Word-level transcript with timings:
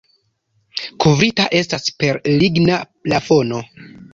Kovrita 1.03 1.45
estas 1.59 1.85
per 2.01 2.21
ligna 2.41 2.81
plafono. 3.05 3.63